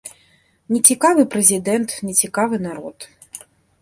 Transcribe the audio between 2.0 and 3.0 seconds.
нецікавы народ.